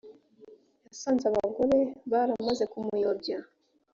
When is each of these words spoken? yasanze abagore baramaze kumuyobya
yasanze 0.85 1.23
abagore 1.31 1.77
baramaze 2.11 2.63
kumuyobya 2.71 3.37